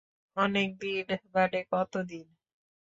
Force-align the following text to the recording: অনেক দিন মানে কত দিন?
অনেক 0.37 0.69
দিন 0.81 1.05
মানে 1.35 1.59
কত 1.71 1.93
দিন? 2.09 2.27